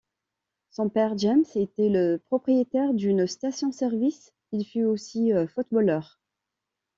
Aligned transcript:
Son 0.71 0.89
père, 0.89 1.15
James, 1.15 1.43
était 1.53 1.89
le 1.89 2.17
propriétaire 2.17 2.95
d'une 2.95 3.27
station-service, 3.27 4.33
il 4.51 4.65
fut 4.65 4.83
aussi 4.83 5.31
footballeur. 5.53 6.19